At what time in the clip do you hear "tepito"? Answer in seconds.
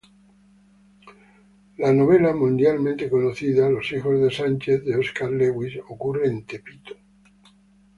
6.43-6.95